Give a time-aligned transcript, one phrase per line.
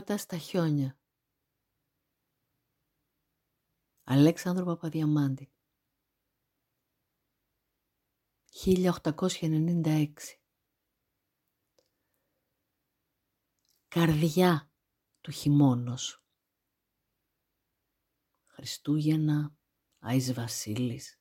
[0.00, 0.98] Ο έρωτας στα χιόνια.
[4.02, 5.52] Αλέξανδρο Παπαδιαμάντη.
[8.64, 10.12] 1896.
[13.88, 14.72] Καρδιά
[15.20, 16.24] του χειμώνος.
[18.46, 19.56] Χριστούγεννα,
[19.98, 21.20] Άης Βασίλης,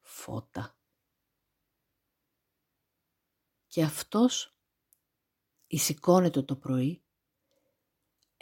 [0.00, 0.78] φώτα.
[3.66, 4.56] Και αυτός
[5.66, 7.04] εισηκώνεται το πρωί,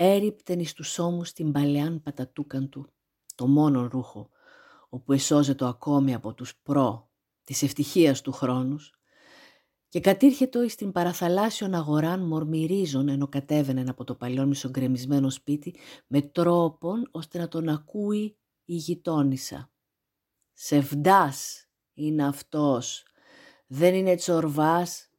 [0.01, 2.93] έριπτεν εις τους ώμους την παλαιάν πατατούκαν του,
[3.35, 4.31] το μόνο ρούχο,
[4.89, 7.11] όπου εσώζεται ακόμη από τους προ
[7.45, 8.99] της ευτυχίας του χρόνους,
[9.89, 16.23] και κατήρχετο εις την παραθαλάσσιον αγοράν μορμυρίζων ενώ κατέβαινε από το παλιό μισογκρεμισμένο σπίτι με
[16.23, 19.71] τρόπον ώστε να τον ακούει η γειτόνισσα.
[20.53, 23.05] «Σεβδάς είναι αυτός,
[23.67, 25.11] δεν είναι τσορβάς,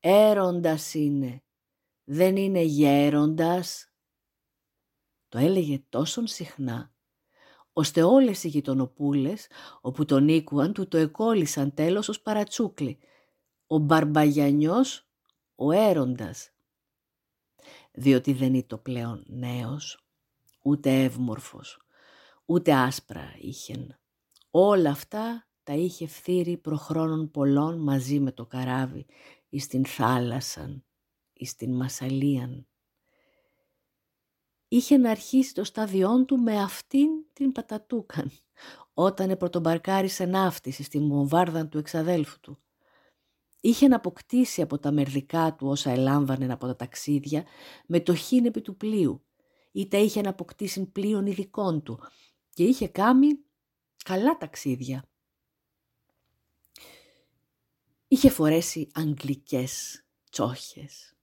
[0.00, 1.42] έροντας είναι,
[2.04, 3.91] δεν είναι γέροντας».
[5.32, 6.92] Το έλεγε τόσον συχνά,
[7.72, 9.46] ώστε όλες οι γειτονοπούλες,
[9.80, 12.98] όπου τον ήκουαν, του το εκόλλησαν τέλος ως παρατσούκλι.
[13.66, 15.08] Ο Μπαρμπαγιανιός,
[15.54, 16.50] ο έροντας.
[17.92, 20.06] Διότι δεν ήταν πλέον νέος,
[20.62, 21.86] ούτε εύμορφος,
[22.44, 23.98] ούτε άσπρα είχεν.
[24.50, 29.06] Όλα αυτά τα είχε φθείρει προχρόνων πολλών μαζί με το καράβι
[29.48, 30.84] εις την θάλασσαν,
[31.32, 32.66] εις την Μασαλίαν.
[34.72, 38.30] Είχε να αρχίσει το στάδιόν του με αυτήν την πατατούκαν,
[38.94, 42.58] όταν επρωτομπαρκάρισε ναύτιση στη μοβάρδα του εξαδέλφου του.
[43.60, 47.44] Είχε να αποκτήσει από τα μερδικά του όσα ελάμβανε από τα ταξίδια
[47.86, 49.24] με το χίνεπι του πλοίου,
[49.72, 51.98] είτε είχε να αποκτήσει πλοίων ειδικών του
[52.54, 53.38] και είχε κάνει
[54.04, 55.04] καλά ταξίδια.
[58.08, 61.14] Είχε φορέσει αγγλικές τσόχες,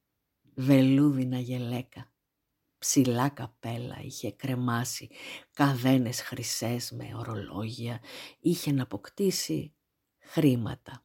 [0.55, 2.11] βελούδινα γελέκα,
[2.79, 5.09] ψηλά καπέλα, είχε κρεμάσει
[5.53, 7.99] καδένες χρυσές με ορολόγια,
[8.39, 9.73] είχε να αποκτήσει
[10.19, 11.03] χρήματα.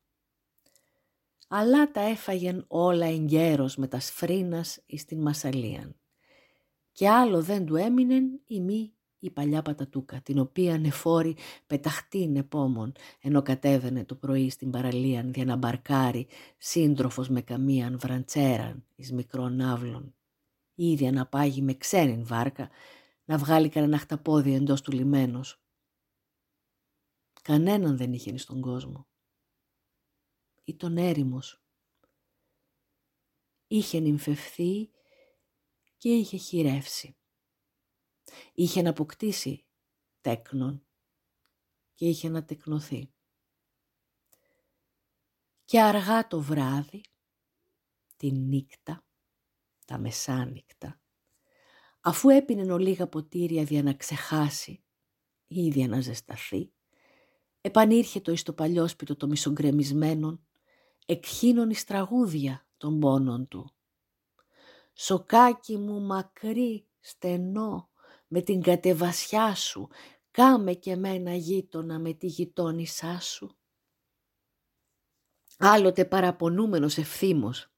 [1.49, 5.97] Αλλά τα έφαγεν όλα εγκαίρος με τα σφρίνας εις την Μασαλίαν.
[6.93, 11.37] Και άλλο δεν του έμεινεν η μη η παλιά πατατούκα, την οποία νεφόρη
[11.67, 16.27] πεταχτήν επόμων, ενώ κατέβαινε το πρωί στην παραλίαν για να μπαρκάρει
[16.59, 20.15] σύντροφος με καμίαν βραντσέραν εις μικρών άβλων.
[20.75, 22.71] Ήδη να πάγει με ξένην βάρκα,
[23.25, 25.63] να βγάλει κανένα χταπόδι εντός του λιμένος.
[27.43, 29.07] Κανέναν δεν είχε στον κόσμο.
[30.65, 31.65] Ή τον έρημος.
[33.67, 34.91] Είχε νυμφευθεί
[35.97, 37.17] και είχε χειρεύσει
[38.55, 39.65] είχε να αποκτήσει
[40.21, 40.87] τέκνον
[41.95, 43.13] και είχε να τεκνοθεί.
[45.65, 47.01] Και αργά το βράδυ,
[48.17, 49.04] τη νύχτα,
[49.85, 51.01] τα μεσάνυχτα,
[52.01, 54.85] αφού έπινε ολίγα ποτήρια για να ξεχάσει
[55.47, 56.73] ή για να ζεσταθεί,
[57.61, 60.47] επανήρχε το εις το παλιόσπιτο το μισογκρεμισμένον,
[61.07, 63.71] εκχύνων εις τραγούδια των πόνων του.
[64.95, 67.91] Σοκάκι μου μακρύ, στενό,
[68.27, 69.89] με την κατεβασιά σου,
[70.31, 73.57] κάμε και μένα γείτονα με τη γειτόνισά σου.
[75.59, 77.74] Άλλοτε παραπονούμενος ευθύμος,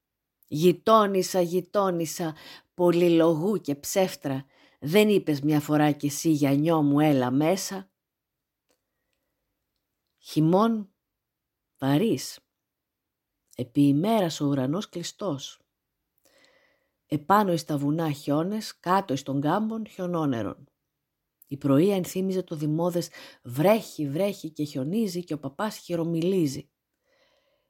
[0.46, 2.34] γειτόνισα, γειτόνισα,
[2.74, 4.46] πολυλογού και ψεύτρα,
[4.80, 7.90] δεν είπες μια φορά κι εσύ γιανιό μου έλα μέσα.
[10.18, 10.94] Χειμών
[11.78, 12.38] βαρύς,
[13.56, 15.60] επί ημέρας ο ουρανός κλειστός
[17.06, 20.64] επάνω εις τα βουνά χιόνες, κάτω εις τον κάμπον χιονόνερον.
[21.46, 23.10] Η πρωία ενθύμιζε το δημόδες
[23.42, 26.70] βρέχει, βρέχει και χιονίζει και ο παπάς χειρομιλίζει.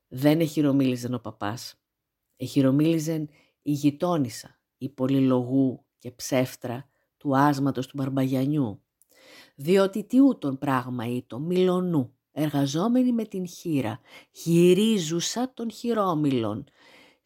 [0.08, 1.80] Δεν εχειρομίλιζεν ο παπάς.
[2.36, 3.28] Εχειρομίλιζεν
[3.62, 8.82] η γειτόνισσα, η πολυλογού και ψεύτρα του άσματος του Μπαρμπαγιανιού.
[9.54, 14.00] Διότι τι ούτων πράγμα ήτο, μιλονού, εργαζόμενη με την χείρα,
[14.30, 16.64] χειρίζουσα των χειρόμιλων,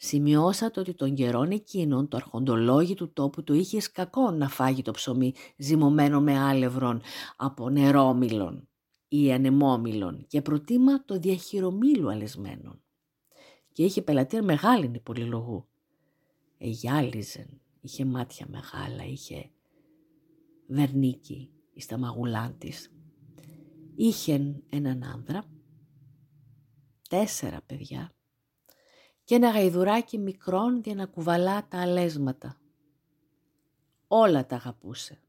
[0.03, 4.91] Σημειώσατε ότι τον καιρόν εκείνον το αρχοντολόγι του τόπου το είχες κακό να φάγει το
[4.91, 7.01] ψωμί ζυμωμένο με άλευρον
[7.37, 8.69] από νερόμυλον
[9.09, 12.83] ή ανεμόμυλον και προτίμα το διαχειρομήλου αλεσμένον.
[13.73, 15.67] Και είχε πελατεία μεγάλη πολυλογού.
[16.59, 19.51] Εγιάλιζεν, είχε μάτια μεγάλα, είχε
[20.67, 22.93] βερνίκι εις τα μαγουλάν της.
[23.95, 25.45] Είχεν έναν άνδρα,
[27.09, 28.13] τέσσερα παιδιά
[29.25, 32.61] και ένα γαϊδουράκι μικρόν για να κουβαλά τα αλέσματα.
[34.07, 35.21] Όλα τα αγαπούσε.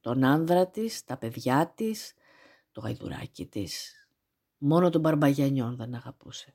[0.00, 2.14] Τον άνδρα της, τα παιδιά της,
[2.72, 3.94] το γαϊδουράκι της.
[4.58, 6.54] Μόνο τον Μπαρμπαγιανιόν δεν αγαπούσε.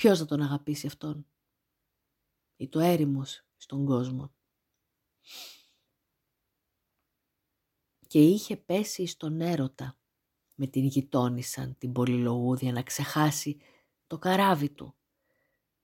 [0.00, 1.26] Ποιος θα τον αγαπήσει αυτόν;
[2.56, 4.34] Ή το έρημος στον κόσμο;
[8.06, 9.98] Και είχε πέσει στον έρωτα
[10.54, 13.60] με την γειτόνισαν την πολυλογούδια να ξεχάσει
[14.06, 14.96] το καράβι του,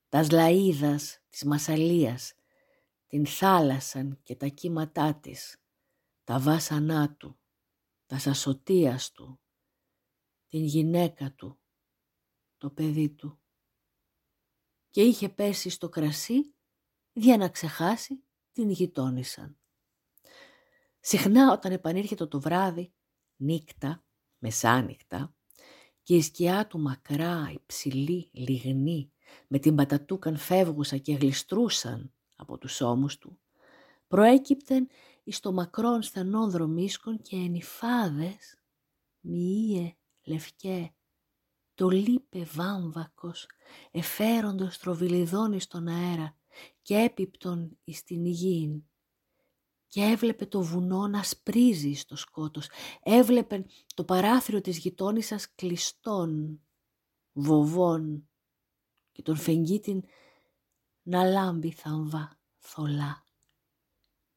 [0.08, 2.34] τας σλαΐδας της Μασαλίας,
[3.06, 5.62] την θάλασσαν και τα κύματά της,
[6.24, 7.38] τα βάσανά του,
[8.06, 9.40] τα σασοτίας του,
[10.46, 11.58] την γυναίκα του,
[12.58, 13.40] το παιδί του.
[14.96, 16.54] Και είχε πέσει στο κρασί
[17.12, 19.56] για να ξεχάσει την γειτόνισαν.
[21.00, 22.92] Συχνά όταν επανήρχεται το βράδυ,
[23.36, 24.04] νύκτα,
[24.38, 25.34] μεσάνυχτα,
[26.02, 29.12] και η σκιά του μακρά, υψηλή, λιγνή,
[29.48, 33.38] με την πατατούκαν φεύγουσα και γλιστρούσαν από τους ώμους του,
[34.06, 34.88] προέκυπτεν
[35.24, 38.58] εις το μακρόν στενών δρομίσκων και ενυφάδες,
[39.20, 40.95] μοιείε λευκέ,
[41.76, 43.46] το λείπε βάμβακος,
[43.90, 46.36] εφέροντος τροβιλιδόνι στον αέρα
[46.82, 48.82] και έπιπτον εις την υγιήν.
[49.86, 52.68] Και έβλεπε το βουνό να σπρίζει στο σκότος,
[53.02, 56.60] έβλεπε το παράθυρο της γειτόνισσας κλειστών,
[57.32, 58.28] βοβών
[59.12, 60.02] και τον φεγγίτην
[61.02, 63.24] να λάμπει θαμβά θολά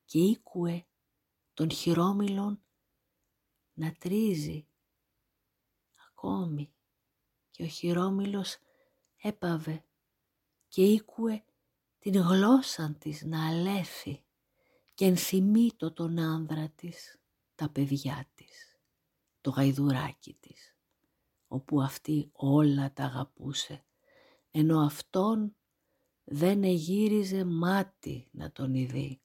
[0.05, 0.87] και ήκουε
[1.53, 2.63] τον χειρόμυλον
[3.73, 4.67] να τρίζει
[6.09, 6.73] ακόμη
[7.59, 8.57] και ο χειρόμυλος
[9.21, 9.83] έπαβε
[10.67, 11.43] και ήκουε
[11.99, 14.23] την γλώσσα της να αλέφει
[14.93, 17.19] και ενθυμίτο τον άνδρα της,
[17.55, 18.77] τα παιδιά της,
[19.41, 20.75] το γαϊδουράκι της,
[21.47, 23.85] όπου αυτή όλα τα αγαπούσε,
[24.51, 25.55] ενώ αυτόν
[26.23, 29.21] δεν εγύριζε μάτι να τον ειδεί.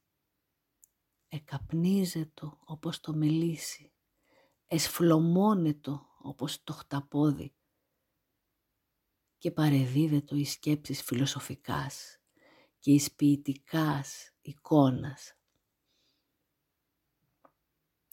[1.28, 3.92] Εκαπνίζετο όπως το μελίσι,
[4.66, 7.54] εσφλωμώνετο όπως το χταπόδι
[9.44, 12.18] και παρεδίδετο εις σκέψεις φιλοσοφικάς
[12.78, 15.34] και εις ποιητικάς εικόνας.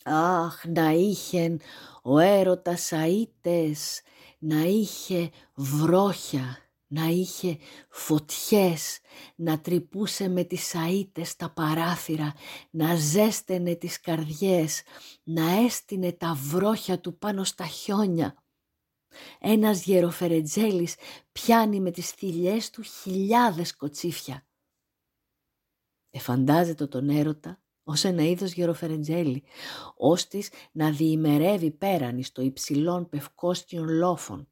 [0.04, 1.58] Αχ, να είχε
[2.04, 4.02] ο έρωτας αΐτες,
[4.40, 6.58] να είχε βρόχια,
[6.88, 7.58] να είχε
[7.90, 9.00] φωτιές,
[9.36, 12.34] να τρυπούσε με τις αΐτες τα παράθυρα,
[12.70, 14.82] να ζέστενε τις καρδιές,
[15.24, 18.41] να έστεινε τα βρόχια του πάνω στα χιόνια.
[19.40, 20.96] Ένας γεροφερετζέλης
[21.32, 24.46] πιάνει με τις θηλιές του χιλιάδες κοτσίφια.
[26.10, 29.44] Εφαντάζεται τον έρωτα ως ένα είδος γεροφερετζέλη,
[29.96, 34.48] ώστις να διημερεύει πέραν στο υψηλών πευκόσκιων λόφων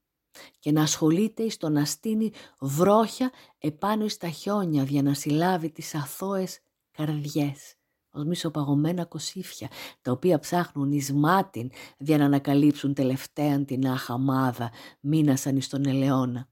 [0.59, 6.59] και να ασχολείται στο να στείνει βρόχια επάνω στα χιόνια για να συλλάβει τις αθώες
[6.91, 7.78] καρδιές
[8.19, 9.67] ως μισοπαγωμένα κοσίφια,
[10.01, 16.49] τα οποία ψάχνουν εις μάτιν για να ανακαλύψουν τελευταίαν την αχαμάδα, μείνασαν εις τον ελαιόνα.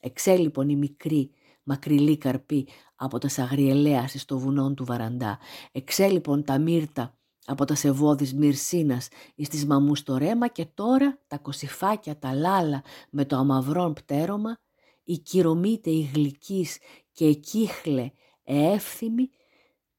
[0.00, 1.30] Εξέ λοιπόν η μικρή,
[1.62, 5.38] μακριλή καρπή από τα σαγριελαία στο βουνόν του Βαραντά.
[5.72, 11.18] Εξέ λοιπόν τα μύρτα από τα σεβόδης μυρσίνας εις τις μαμούς το ρέμα και τώρα
[11.26, 14.58] τα κοσιφάκια τα λάλα με το αμαυρόν πτέρωμα,
[15.04, 16.78] η κυρωμήτε η γλυκής
[17.12, 18.10] και εκείχλε
[18.44, 19.28] εεύθυμη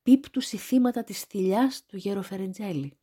[0.08, 2.98] πίπτουση θύματα της θηλιάς του γεροφερεντζέλη.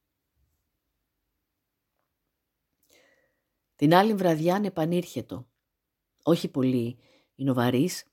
[3.77, 5.49] Την άλλη βραδιά επανήρχετο,
[6.23, 6.99] όχι πολύ
[7.37, 8.05] βαρύς,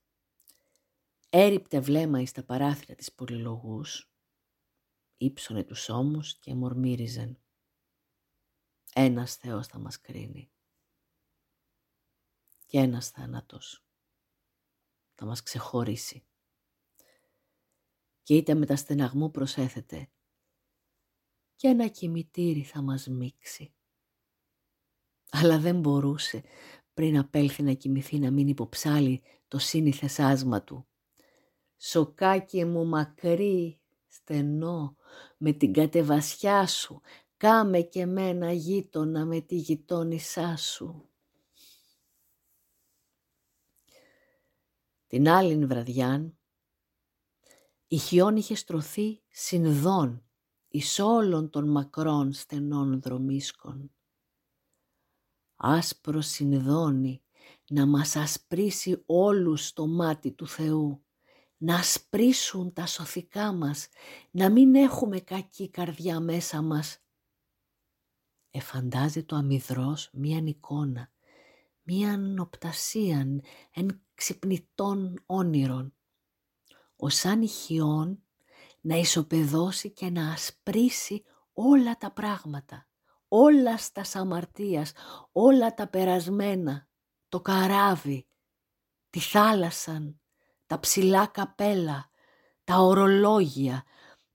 [1.30, 4.12] έριπτε βλέμμα εις τα παράθυρα της πολυλογούς,
[5.18, 7.40] ύψωνε τους ώμους και μορμύριζεν.
[8.94, 10.52] Ένας Θεός θα μας κρίνει.
[12.66, 13.84] Και ένας θάνατος
[15.16, 16.26] θα μας ξεχωρίσει.
[18.24, 20.10] Και είτε με τα στεναγμού προσέθεται
[21.62, 23.74] και ένα κημητήρι θα μας μίξει.
[25.32, 26.44] Αλλά δεν μπορούσε
[26.94, 30.88] πριν απέλθει να κοιμηθεί να μην υποψάλει το σύνηθες άσμα του.
[31.78, 34.96] Σοκάκι μου μακρύ, στενό,
[35.38, 37.02] με την κατεβασιά σου,
[37.38, 41.10] κάμε και μένα γείτονα με τη γειτόνισά σου.
[45.08, 46.38] Την άλλη βραδιάν,
[47.94, 50.24] η χιόν είχε στρωθεί συνδών
[50.68, 53.92] εις όλων των μακρών στενών δρομίσκων.
[55.56, 57.22] Άσπρο συνδώνει
[57.68, 61.06] να μας ασπρίσει όλους το μάτι του Θεού
[61.58, 63.88] να ασπρίσουν τα σωθικά μας,
[64.32, 67.00] να μην έχουμε κακή καρδιά μέσα μας.
[68.52, 71.12] Εφαντάζει το αμυδρός μίαν εικόνα,
[71.82, 73.42] μίαν οπτασίαν
[73.74, 75.96] εν ξυπνητών όνειρων.
[77.04, 78.24] Ο σαν ηχιών
[78.82, 82.88] να ισοπεδώσει και να ασπρίσει όλα τα πράγματα,
[83.28, 84.92] όλα στα σαμαρτίας,
[85.32, 86.88] όλα τα περασμένα,
[87.30, 88.28] το καράβι,
[89.10, 90.20] τη θάλασσαν,
[90.66, 92.10] τα ψηλά καπέλα,
[92.64, 93.84] τα ορολόγια,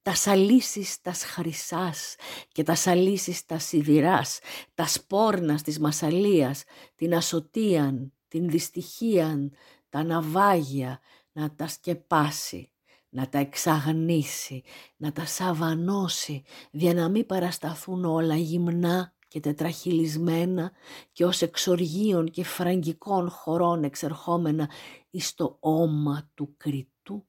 [0.03, 2.15] τα σαλίσεις τας χρυσάς
[2.53, 4.39] και τα σαλίσεις τας σιδηράς,
[4.75, 9.53] τα σπόρνας της μασαλίας, την ασωτίαν, την δυστυχίαν,
[9.89, 11.01] τα ναυάγια,
[11.37, 12.71] να τα σκεπάσει,
[13.09, 14.63] να τα εξαγνίσει,
[14.97, 20.73] να τα σαβανώσει, για να μην παρασταθούν όλα γυμνά και τετραχυλισμένα
[21.13, 24.71] και ως εξοργείων και φραγκικών χωρών εξερχόμενα
[25.11, 27.27] εις το όμα του κριτού,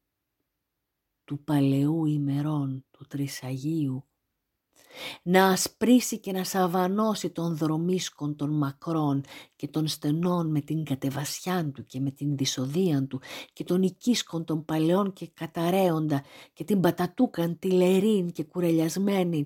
[1.23, 4.07] του παλαιού ημερών, του Τρισαγίου,
[5.23, 9.23] να ασπρίσει και να σαβανώσει τον δρομίσκον των μακρών
[9.55, 13.21] και των στενών με την κατεβασιά του και με την δυσοδεία του
[13.53, 16.23] και τον οικίσκον των παλαιών και καταραίοντα
[16.53, 19.45] και την πατατούκαν τη λερίν και κουρελιασμένη,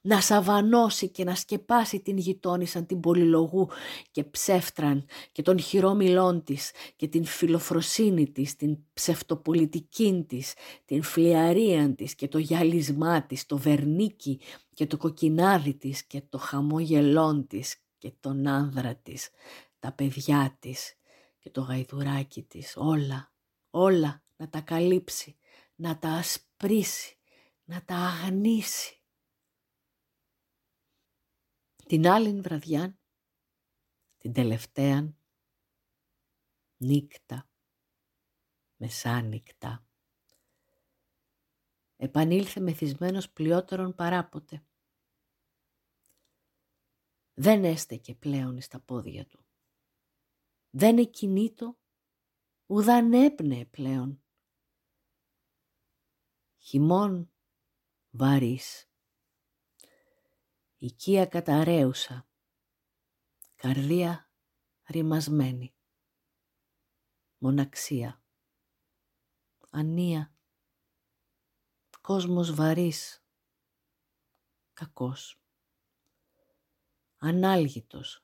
[0.00, 3.68] να σαβανώσει και να σκεπάσει την γειτόνισαν την πολυλογού
[4.10, 11.94] και ψεύτραν και τον χειρόμιλών της και την φιλοφροσύνη της, την ψευτοπολιτική της, την φλιαρία
[11.94, 14.40] της και το γυαλισμά της, το βερνίκι
[14.78, 19.30] και το κοκκινάδι της και το χαμόγελόν της και τον άνδρα της,
[19.78, 20.94] τα παιδιά της
[21.38, 23.32] και το γαϊδουράκι της, όλα,
[23.70, 25.38] όλα να τα καλύψει,
[25.74, 27.18] να τα ασπρίσει,
[27.64, 29.02] να τα αγνίσει.
[31.86, 32.98] Την άλλη βραδιά,
[34.16, 35.14] την τελευταία,
[36.76, 37.50] νύκτα,
[38.76, 39.86] μεσάνυχτα,
[41.96, 44.62] επανήλθε μεθυσμένος πλειότερον παράποτε.
[47.40, 49.44] Δεν έστεκε πλέον στα πόδια του.
[50.70, 51.78] Δεν εκινήτω,
[52.66, 54.22] ουδαν έπνεε πλέον.
[56.58, 57.32] Χειμών
[58.10, 58.90] βαρύς.
[60.76, 62.28] Οικία καταραίουσα.
[63.54, 64.30] Καρδία
[64.86, 65.74] ρημασμένη.
[67.38, 68.22] Μοναξία.
[69.70, 70.32] Ανία
[72.08, 73.24] κόσμος βαρύς,
[74.72, 75.40] κακός,
[77.18, 78.22] ανάλγητος,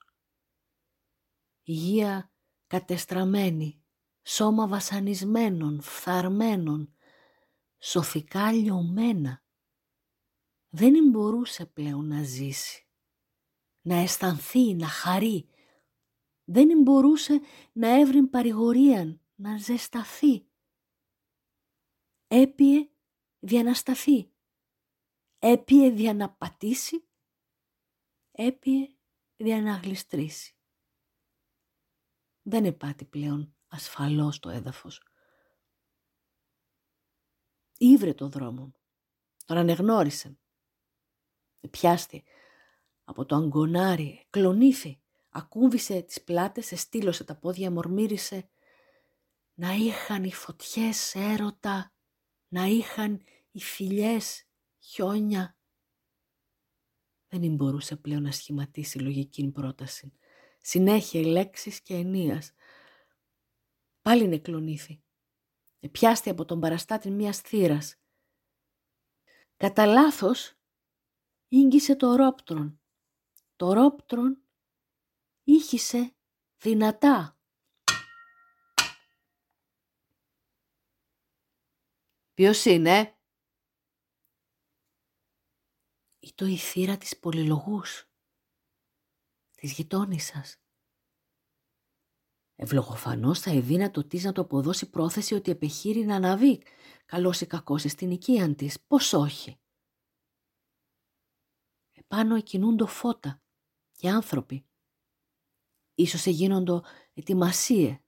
[1.63, 2.33] υγεία
[2.67, 3.83] κατεστραμμένη,
[4.23, 6.95] σώμα βασανισμένων, φθαρμένων,
[7.79, 9.43] σοφικά λιωμένα.
[10.69, 12.89] Δεν μπορούσε πλέον να ζήσει,
[13.81, 15.49] να αισθανθεί, να χαρεί.
[16.45, 17.41] Δεν μπορούσε
[17.73, 20.47] να έβρει παρηγορίαν, να ζεσταθεί.
[22.27, 22.89] Έπιε
[23.39, 24.31] διανασταθεί.
[25.39, 27.04] Έπιε δια να πατήσει,
[28.37, 28.97] έπιε
[29.37, 30.57] δια να γλιστρήσει.
[32.43, 35.03] Δεν επάτη πλέον ασφαλώς το έδαφος.
[37.79, 38.75] Ήβρε το δρόμο,
[39.45, 40.39] τον ανεγνώρισε.
[41.71, 42.25] Πιάστη
[43.05, 48.49] από το αγκονάρι, κλονίθη, ακούμπησε τις πλάτες, εστήλωσε τα πόδια, μορμύρισε
[49.55, 51.93] να είχαν οι φωτιές έρωτα
[52.49, 54.47] να είχαν οι φιλιές
[54.79, 55.57] χιόνια.
[57.39, 60.13] Δεν μπορούσε πλέον να σχηματίσει λογική πρόταση.
[60.61, 62.53] Συνέχεια οι λέξεις και ενίας.
[64.03, 65.03] Πάλι νεκλονήθη.
[65.81, 67.97] Επιάστη από τον παραστάτη μιας θύρας.
[69.57, 70.55] Κατά λάθος
[71.49, 72.81] ίγγισε το ρόπτρον.
[73.57, 74.43] Το ρόπτρον
[75.45, 76.15] ήχησε
[76.59, 77.39] δυνατά.
[82.35, 83.14] Ποιος είναι;
[86.27, 88.09] Ήτο η θύρα της πολυλογούς,
[89.55, 90.57] της γειτόνισσας.
[92.57, 96.63] Ευλογοφανώς θα εδίνα το της να το αποδώσει πρόθεση ότι επεχείρει να αναβεί,
[97.07, 99.61] καλός ή κακός στην οικίαν της, πώς όχι;
[101.93, 103.43] Επάνω εκκινούντο φώτα
[103.93, 104.67] και άνθρωποι.
[105.95, 108.01] Ίσως εγίνοντο ετοιμασίε,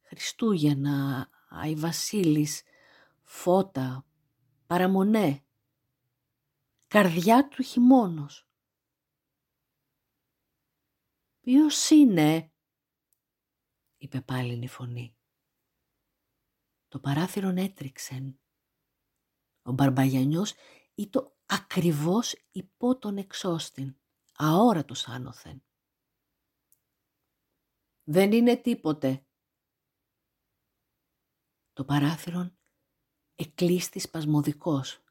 [0.00, 2.62] Χριστούγεννα, Άι Βασίλης,
[3.22, 4.06] φώτα,
[4.66, 5.42] παραμονέ,
[6.88, 8.48] καρδιά του χειμώνος.
[11.40, 12.52] «Ποιος είναι»
[13.96, 15.16] είπε πάλι η φωνή.
[16.88, 18.40] Το παράθυρο έτριξεν.
[19.62, 20.54] Ο Μπαρμπαγιανιός
[20.94, 24.00] ήταν ακριβώς υπό τον εξώστην,
[24.34, 25.62] αόρατος άνωθεν.
[28.02, 29.26] «Δεν είναι τίποτε».
[31.72, 32.56] Το παράθυρο
[33.34, 35.02] εκλείστη σπασμωδικός.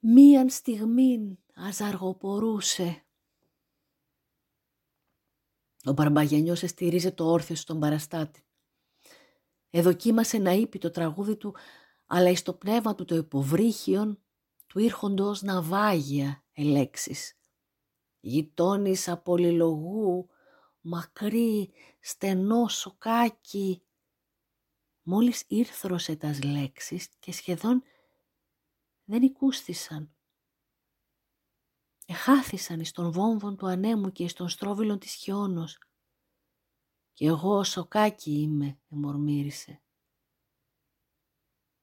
[0.00, 3.02] Μίαν στιγμήν αζαργοπορούσε.
[5.84, 8.42] Ο Μπαρμπαγιανιός εστηρίζε το όρθιο στον παραστάτη.
[9.70, 11.54] Εδοκίμασε να είπε το τραγούδι του,
[12.06, 14.22] αλλά εις το πνεύμα του το υποβρύχιον
[14.66, 17.38] του ήρχοντος ναυάγια ελέξεις.
[18.20, 20.28] Γειτόνισσα πολυλογού,
[20.80, 23.82] μακρύ, στενός σοκάκι,
[25.02, 27.82] μόλις ήρθρωσε τας λέξεις και σχεδόν
[29.08, 30.14] δεν οικούστησαν.
[32.06, 35.78] Εχάθησαν εις τον βόμβον του ανέμου και εις τον στρόβιλον της χιόνος.
[37.12, 39.82] «Και εγώ σοκάκι είμαι», εμορμήρισε.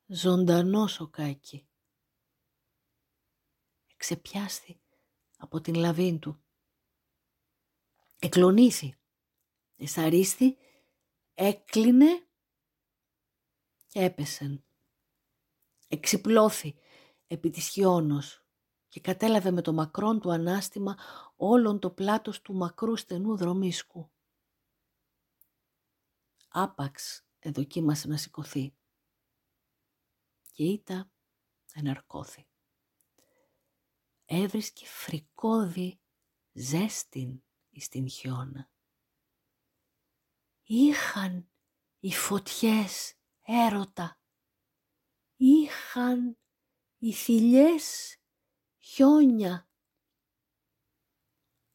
[0.05, 1.67] «Ζωντανός σοκάκι».
[3.88, 4.82] Εξεπιάστη
[5.38, 6.44] από την λαβήν του.
[8.20, 9.00] Εκλονίσει.
[9.75, 10.58] Εσαρίστη,
[11.34, 12.27] έκλεινε
[13.88, 14.65] και έπεσεν.
[15.88, 16.79] Εξυπλώθη
[17.27, 18.46] επί της χιόνος
[18.88, 20.98] και κατέλαβε με το μακρόν του ανάστημα
[21.36, 24.12] όλον το πλάτος του μακρού στενού δρομίσκου.
[26.48, 28.75] Άπαξ εδοκίμασε να σηκωθεί
[30.51, 31.12] και ήτα
[31.74, 32.48] εναρκώθη.
[34.25, 36.00] Έβρισκε φρικόδι
[36.51, 38.70] ζέστην εις την χιόνα.
[40.63, 41.50] Είχαν
[42.00, 44.20] οι φωτιές έρωτα.
[45.36, 46.38] Είχαν
[47.06, 48.18] οι θηλιές
[48.80, 49.68] χιόνια.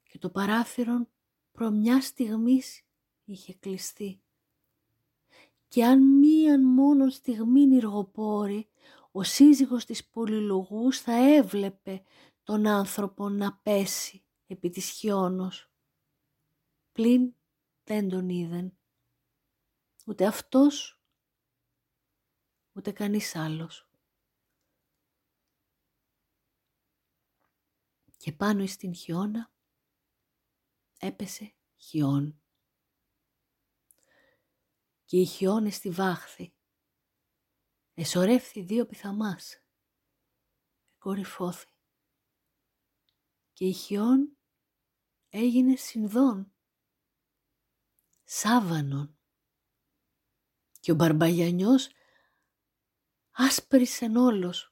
[0.02, 1.08] Και το παράθυρο
[1.52, 2.82] προ μια στιγμής
[3.24, 4.22] είχε κλειστεί.
[5.68, 8.68] Και αν μίαν μόνο στιγμή νηργοπόρη,
[9.10, 12.02] ο σύζυγος της πολυλογούς θα έβλεπε
[12.42, 15.70] τον άνθρωπο να πέσει επί της χιόνος.
[16.92, 17.34] Πλην
[17.84, 18.76] δεν τον είδεν.
[20.06, 21.00] Ούτε αυτός,
[22.72, 23.89] ούτε κανείς άλλος.
[28.20, 29.52] Και πάνω στην χιόνα
[30.98, 32.42] έπεσε χιόν.
[35.04, 36.54] Και οι χιόνες στη βάχθη.
[37.94, 39.62] Εσωρεύθη δύο πιθαμάς.
[40.98, 41.72] Κορυφώθη.
[43.52, 44.38] Και η χιόν
[45.28, 46.52] έγινε συνδόν.
[48.24, 49.18] Σάβανον.
[50.80, 51.88] Και ο Μπαρμπαγιανιός
[53.30, 54.69] άσπρισεν όλος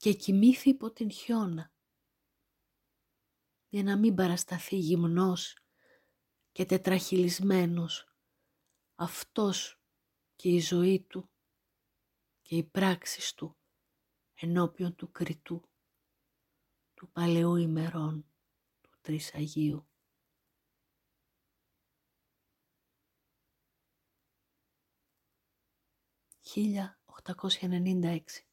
[0.00, 1.72] και κοιμήθη υπό την χιόνα
[3.68, 5.58] για να μην παρασταθεί γυμνός
[6.52, 8.14] και τετραχυλισμένος
[8.94, 9.82] αυτός
[10.34, 11.30] και η ζωή του
[12.42, 13.58] και οι πράξεις του
[14.34, 15.68] ενώπιον του κριτού
[16.94, 18.26] του παλαιού ημερών
[18.80, 19.88] του Τρισαγίου.
[26.54, 28.49] 1896